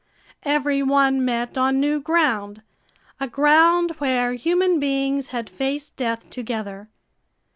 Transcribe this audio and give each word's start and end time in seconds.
Every 0.41 0.81
one 0.81 1.23
met 1.23 1.59
on 1.59 1.79
new 1.79 1.99
ground, 1.99 2.63
a 3.19 3.27
ground 3.27 3.91
where 3.99 4.33
human 4.33 4.79
beings 4.79 5.27
had 5.27 5.47
faced 5.47 5.95
death 5.95 6.27
together. 6.31 6.89